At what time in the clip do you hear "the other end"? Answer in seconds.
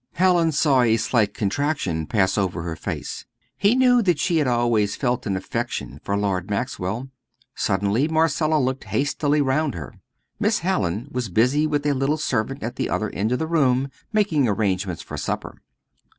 12.77-13.31